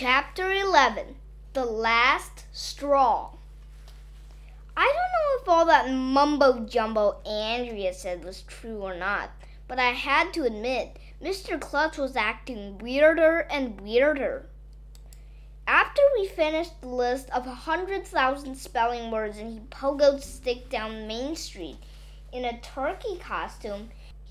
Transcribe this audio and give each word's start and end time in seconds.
Chapter 0.00 0.52
11 0.52 1.16
The 1.54 1.64
Last 1.64 2.44
Straw. 2.52 3.30
I 4.76 4.84
don't 4.84 4.94
know 4.94 5.42
if 5.42 5.48
all 5.48 5.66
that 5.66 5.90
mumbo 5.90 6.64
jumbo 6.66 7.16
Andrea 7.26 7.92
said 7.92 8.22
was 8.22 8.42
true 8.42 8.78
or 8.78 8.94
not, 8.94 9.30
but 9.66 9.80
I 9.80 9.90
had 9.90 10.32
to 10.34 10.44
admit 10.44 11.00
Mr. 11.20 11.60
Klutz 11.60 11.98
was 11.98 12.14
acting 12.14 12.78
weirder 12.78 13.40
and 13.50 13.80
weirder. 13.80 14.46
After 15.66 16.02
we 16.16 16.28
finished 16.28 16.80
the 16.80 16.86
list 16.86 17.28
of 17.30 17.48
a 17.48 17.54
hundred 17.66 18.06
thousand 18.06 18.54
spelling 18.54 19.10
words 19.10 19.38
and 19.38 19.52
he 19.52 19.58
pogoed 19.68 20.22
stick 20.22 20.70
down 20.70 21.08
Main 21.08 21.34
Street 21.34 21.78
in 22.32 22.44
a 22.44 22.60
turkey 22.60 23.18
costume, 23.18 23.90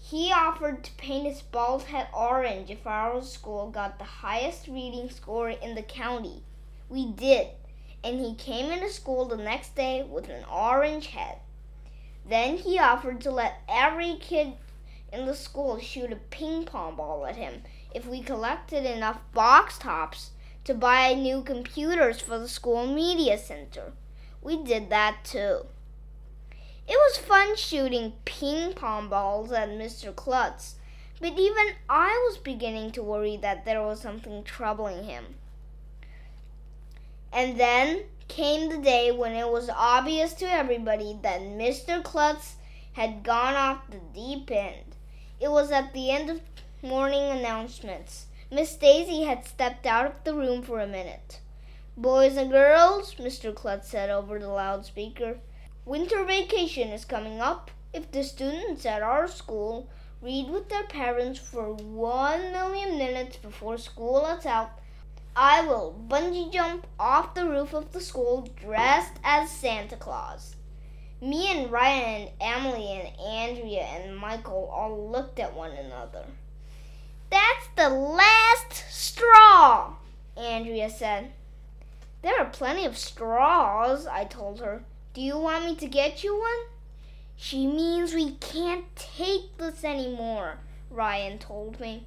he 0.10 0.32
offered 0.32 0.86
to 0.86 0.92
paint 0.94 1.28
his 1.28 1.42
bald 1.42 1.84
head 1.84 2.08
orange 2.14 2.70
if 2.70 2.88
our 2.88 3.21
school 3.21 3.70
got 3.70 4.00
the 4.00 4.05
highest 4.05 4.66
reading 4.68 5.10
score 5.10 5.50
in 5.50 5.76
the 5.76 5.82
county. 5.82 6.44
We 6.88 7.12
did, 7.12 7.48
and 8.05 8.17
he 8.17 8.34
came 8.36 8.72
into 8.72 8.90
school 8.90 9.26
the 9.26 9.36
next 9.36 9.76
day 9.76 10.08
with 10.09 10.30
an 10.30 10.45
orange 10.45 11.08
head. 11.08 11.40
Then 12.26 12.55
he 12.55 12.80
offered 12.80 13.20
to 13.22 13.31
let 13.31 13.62
every 13.67 14.16
kid 14.16 14.54
in 15.12 15.26
the 15.26 15.36
school 15.36 15.78
shoot 15.78 16.14
a 16.14 16.16
ping 16.16 16.64
pong 16.64 16.95
ball 16.95 17.26
at 17.26 17.36
him 17.36 17.64
if 17.94 18.05
we 18.05 18.22
collected 18.22 18.86
enough 18.86 19.20
box 19.34 19.78
tops 19.78 20.31
to 20.64 20.73
buy 20.73 21.14
new 21.16 21.42
computers 21.42 22.22
for 22.22 22.39
the 22.39 22.48
school 22.48 22.88
media 22.88 23.38
center. 23.38 23.92
We 24.42 24.64
did 24.64 24.89
that 24.89 25.26
too. 25.26 25.66
It 26.88 26.96
was 26.96 27.18
fun 27.18 27.58
shooting 27.58 28.14
ping 28.23 28.73
pong 28.73 29.09
balls 29.09 29.52
at 29.52 29.70
Mr. 29.70 30.16
Klutz, 30.16 30.76
but 31.20 31.34
even 31.38 31.73
I 31.90 32.09
was 32.28 32.38
beginning 32.38 32.91
to 32.91 33.04
worry 33.04 33.36
that 33.38 33.66
there 33.66 33.82
was 33.82 34.00
something 34.00 34.44
troubling 34.44 35.04
him. 35.04 35.36
And 37.34 37.59
then 37.59 38.05
came 38.30 38.70
the 38.70 38.78
day 38.78 39.12
when 39.12 39.34
it 39.34 39.50
was 39.50 39.70
obvious 39.70 40.34
to 40.36 40.45
everybody 40.45 41.17
that 41.23 41.42
Mr. 41.42 42.03
Klutz 42.03 42.56
had 42.94 43.23
gone 43.23 43.56
off 43.56 43.89
the 43.89 44.00
deep 44.14 44.50
end. 44.50 44.95
It 45.39 45.52
was 45.52 45.72
at 45.72 45.94
the 45.94 46.09
end 46.09 46.30
of 46.30 46.42
morning 46.81 47.23
announcements. 47.23 48.28
Miss 48.50 48.76
Daisy 48.76 49.23
had 49.23 49.45
stepped 49.45 49.86
out 49.86 50.06
of 50.06 50.23
the 50.23 50.33
room 50.33 50.61
for 50.61 50.80
a 50.80 50.88
minute. 50.88 51.42
Boys 51.98 52.38
and 52.38 52.50
girls, 52.50 53.16
Mr. 53.16 53.54
Klutz 53.54 53.89
said 53.89 54.09
over 54.09 54.39
the 54.39 54.48
loudspeaker, 54.48 55.39
Winter 55.88 56.25
vacation 56.25 56.89
is 56.89 57.05
coming 57.05 57.39
up. 57.39 57.71
If 57.93 58.11
the 58.11 58.21
students 58.21 58.85
at 58.85 59.02
our 59.02 59.25
school 59.25 59.88
read 60.21 60.49
with 60.49 60.67
their 60.67 60.83
parents 60.83 61.39
for 61.39 61.75
one 61.75 62.52
million 62.52 62.97
minutes 62.97 63.38
before 63.38 63.77
school 63.77 64.23
lets 64.23 64.45
out, 64.45 64.71
I 65.33 65.65
will 65.65 65.97
bungee 66.09 66.52
jump 66.52 66.88
off 66.99 67.33
the 67.33 67.47
roof 67.47 67.73
of 67.73 67.93
the 67.93 68.02
school 68.02 68.49
dressed 68.61 69.13
as 69.23 69.49
Santa 69.49 69.95
Claus. 69.95 70.58
Me 71.21 71.49
and 71.58 71.71
Ryan 71.71 72.27
and 72.27 72.31
Emily 72.41 72.91
and 72.91 73.17
Andrea 73.17 73.83
and 73.83 74.17
Michael 74.17 74.69
all 74.69 75.09
looked 75.09 75.39
at 75.39 75.55
one 75.55 75.71
another. 75.71 76.25
That's 77.30 77.67
the 77.77 77.88
last 77.88 78.73
straw, 78.89 79.93
Andrea 80.35 80.89
said. 80.89 81.31
There 82.23 82.38
are 82.38 82.49
plenty 82.49 82.83
of 82.83 82.97
straws, 82.97 84.05
I 84.05 84.25
told 84.25 84.59
her. 84.59 84.83
Do 85.18 85.23
you 85.23 85.40
want 85.40 85.66
me 85.66 85.73
to 85.78 85.88
get 85.88 86.23
you 86.23 86.38
one? 86.38 86.68
She 87.36 87.66
means 87.66 88.14
we 88.14 88.34
can't 88.34 88.86
take 88.96 89.58
this 89.58 89.84
anymore, 89.84 90.60
Ryan 90.92 91.40
told 91.40 91.80
me. 91.80 92.06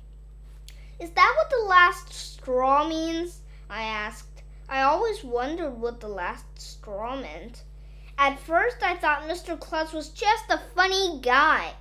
Is 1.00 1.10
that 1.10 1.34
what 1.36 1.50
the 1.50 1.68
last 1.68 2.12
straw 2.12 2.86
means? 2.86 3.40
I 3.68 3.82
asked. 3.82 4.44
I 4.68 4.82
always 4.82 5.24
wondered 5.24 5.72
what 5.72 5.98
the 5.98 6.06
last 6.06 6.44
straw 6.56 7.16
meant. 7.16 7.64
At 8.16 8.38
first, 8.38 8.76
I 8.80 8.94
thought 8.94 9.28
Mr. 9.28 9.58
Klutz 9.58 9.92
was 9.92 10.10
just 10.10 10.44
a 10.48 10.62
funny 10.76 11.18
guy, 11.20 11.72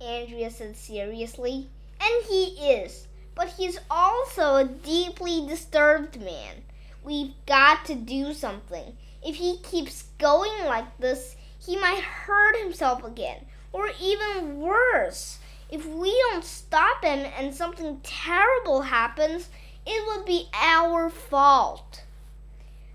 Andrea 0.00 0.52
said 0.52 0.76
seriously. 0.76 1.68
And 2.00 2.24
he 2.28 2.44
is. 2.74 3.08
But 3.34 3.48
he's 3.48 3.80
also 3.90 4.54
a 4.54 4.64
deeply 4.64 5.44
disturbed 5.48 6.20
man. 6.20 6.62
We've 7.02 7.34
got 7.44 7.84
to 7.86 7.96
do 7.96 8.32
something. 8.32 8.96
If 9.24 9.36
he 9.36 9.58
keeps 9.58 10.04
going 10.18 10.64
like 10.64 10.98
this, 10.98 11.36
he 11.58 11.76
might 11.76 12.00
hurt 12.00 12.56
himself 12.56 13.04
again, 13.04 13.44
or 13.72 13.90
even 14.00 14.58
worse. 14.58 15.38
If 15.70 15.86
we 15.86 16.10
don't 16.30 16.44
stop 16.44 17.04
him 17.04 17.30
and 17.38 17.54
something 17.54 18.00
terrible 18.02 18.82
happens, 18.82 19.48
it 19.86 20.06
would 20.06 20.26
be 20.26 20.48
our 20.54 21.10
fault. 21.10 22.02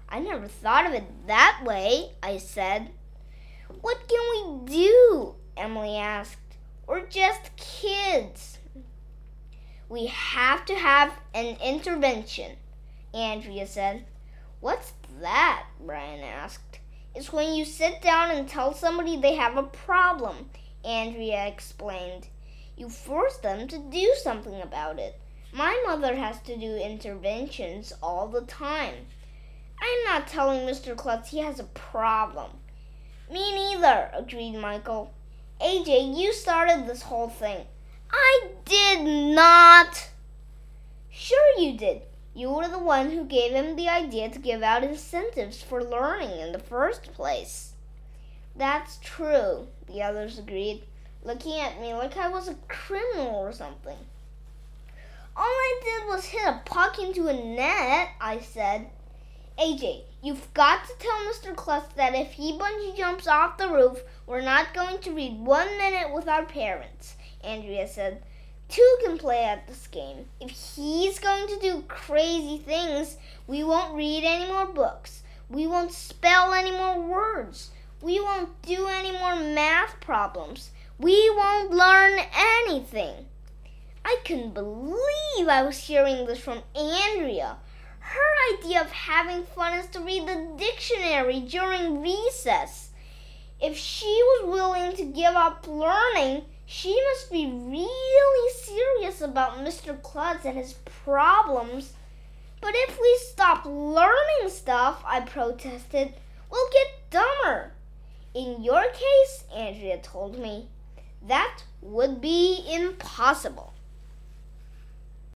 I 0.10 0.20
never 0.20 0.48
thought 0.48 0.86
of 0.86 0.94
it 0.94 1.28
that 1.28 1.62
way, 1.66 2.12
I 2.22 2.38
said. 2.38 2.90
What 3.82 4.08
can 4.08 4.20
we 4.32 4.72
do? 4.72 5.36
Emily 5.56 5.98
asked. 5.98 6.38
We're 6.88 7.06
just 7.08 7.56
kids. 7.56 8.60
We 9.88 10.08
have 10.08 10.66
to 10.66 10.76
have 10.76 11.14
an 11.34 11.58
intervention, 11.64 12.58
Andrea 13.14 13.68
said. 13.68 14.06
What's 14.60 14.94
that? 15.22 15.55
Asked. 16.46 16.78
It's 17.16 17.34
when 17.34 17.56
you 17.56 17.66
sit 17.66 18.04
down 18.04 18.30
and 18.30 18.48
tell 18.48 18.72
somebody 18.72 19.18
they 19.18 19.34
have 19.34 19.58
a 19.58 19.64
problem, 19.64 20.52
Andrea 20.84 21.48
explained. 21.48 22.28
You 22.78 22.88
force 22.88 23.38
them 23.38 23.68
to 23.68 23.80
do 23.80 24.14
something 24.22 24.62
about 24.62 25.00
it. 25.00 25.20
My 25.52 25.82
mother 25.88 26.16
has 26.16 26.40
to 26.42 26.56
do 26.56 26.76
interventions 26.76 27.94
all 28.04 28.28
the 28.28 28.42
time. 28.42 29.08
I'm 29.82 30.04
not 30.04 30.28
telling 30.28 30.68
Mr. 30.68 30.96
Klutz 30.96 31.32
he 31.32 31.40
has 31.40 31.60
a 31.60 31.64
problem. 31.64 32.52
Me 33.32 33.56
neither, 33.56 34.12
agreed 34.14 34.58
Michael. 34.58 35.16
AJ, 35.60 36.16
you 36.16 36.32
started 36.32 36.86
this 36.86 37.02
whole 37.02 37.30
thing. 37.30 37.66
I 38.12 38.50
did 38.66 39.34
not. 39.34 40.10
Sure, 41.10 41.60
you 41.60 41.76
did. 41.76 42.04
You 42.36 42.52
were 42.52 42.68
the 42.68 42.78
one 42.78 43.12
who 43.12 43.24
gave 43.24 43.54
him 43.54 43.78
the 43.78 43.88
idea 43.88 44.30
to 44.30 44.40
give 44.40 44.62
out 44.62 44.84
incentives 44.84 45.62
for 45.62 45.82
learning 45.82 46.38
in 46.38 46.52
the 46.52 46.60
first 46.60 47.14
place. 47.14 47.72
That's 48.54 48.98
true, 48.98 49.70
the 49.88 50.04
others 50.04 50.38
agreed, 50.38 50.84
looking 51.24 51.58
at 51.62 51.80
me 51.80 51.94
like 51.94 52.18
I 52.18 52.28
was 52.28 52.50
a 52.50 52.56
criminal 52.68 53.36
or 53.36 53.54
something. 53.54 53.98
All 55.38 55.44
I 55.46 55.82
did 55.82 56.08
was 56.10 56.26
hit 56.26 56.46
a 56.46 56.62
puck 56.66 57.00
into 57.00 57.28
a 57.28 57.34
net, 57.34 58.10
I 58.20 58.40
said. 58.42 58.90
AJ, 59.58 60.04
you've 60.22 60.54
got 60.54 60.86
to 60.86 60.94
tell 61.00 61.18
Mr. 61.32 61.56
Klutz 61.56 61.94
that 61.96 62.16
if 62.16 62.34
he 62.34 62.58
bungee 62.58 62.98
jumps 62.98 63.28
off 63.28 63.58
the 63.58 63.70
roof, 63.70 64.02
we're 64.28 64.42
not 64.42 64.74
going 64.74 65.00
to 65.00 65.12
read 65.12 65.40
one 65.40 65.78
minute 65.78 66.14
with 66.14 66.28
our 66.28 66.44
parents, 66.44 67.16
Andrea 67.42 67.88
said. 67.88 68.22
Two 68.68 68.98
can 69.04 69.18
play 69.18 69.44
at 69.44 69.68
this 69.68 69.88
game. 69.88 70.26
If 70.42 70.50
he's 70.50 71.20
going 71.20 71.48
to 71.48 71.60
do 71.60 71.84
crazy 71.88 72.58
things, 72.58 73.18
we 73.48 73.64
won't 73.64 73.96
read 73.96 74.24
any 74.24 74.48
more 74.48 74.66
books. 74.66 75.24
We 75.50 75.68
won't 75.68 75.92
spell 75.92 76.54
any 76.54 76.72
more 76.72 77.00
words. 77.00 77.72
We 78.02 78.20
won't 78.20 78.62
do 78.64 78.88
any 78.88 79.12
more 79.12 79.36
math 79.36 80.00
problems. 80.00 80.72
We 80.98 81.30
won't 81.36 81.72
learn 81.72 82.20
anything. 82.36 83.26
I 84.04 84.18
couldn't 84.26 84.54
believe 84.54 85.48
I 85.48 85.64
was 85.64 85.78
hearing 85.78 86.26
this 86.26 86.40
from 86.40 86.64
Andrea. 86.76 87.58
Her 88.00 88.56
idea 88.58 88.82
of 88.82 88.92
having 88.92 89.46
fun 89.46 89.78
is 89.80 89.88
to 89.88 90.00
read 90.00 90.28
the 90.28 90.54
dictionary 90.58 91.40
during 91.40 92.02
recess. 92.02 92.92
If 93.60 93.78
she 93.78 94.06
was 94.06 94.50
willing 94.50 94.96
to 94.98 95.06
give 95.06 95.34
up 95.34 95.68
learning, 95.68 96.44
she 96.66 97.00
must 97.10 97.32
be 97.32 97.46
really 97.46 98.54
serious 98.54 99.22
about 99.22 99.60
Mr. 99.60 100.02
Klutz 100.02 100.46
and 100.46 100.58
his 100.58 100.74
problems. 101.04 101.94
But 102.60 102.74
if 102.74 103.00
we 103.00 103.20
stop 103.22 103.66
learning 103.66 104.50
stuff, 104.50 105.04
I 105.06 105.20
protested, 105.20 106.14
we'll 106.50 106.70
get 106.72 107.12
dumber. 107.12 107.74
In 108.34 108.64
your 108.64 108.84
case, 108.84 109.44
Andrea 109.56 110.00
told 110.00 110.40
me, 110.40 110.68
that 111.28 111.64
would 111.82 112.20
be 112.20 112.66
impossible. 112.68 113.75